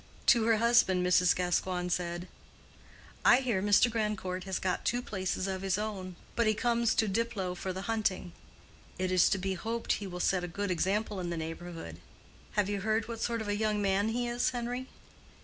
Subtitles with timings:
[0.25, 1.35] To her husband Mrs.
[1.35, 2.27] Gascoigne said,
[3.23, 3.87] "I hear Mr.
[3.87, 7.83] Grandcourt has got two places of his own, but he comes to Diplow for the
[7.83, 8.31] hunting.
[8.97, 11.97] It is to be hoped he will set a good example in the neighborhood.
[12.53, 14.87] Have you heard what sort of a young man he is, Henry?"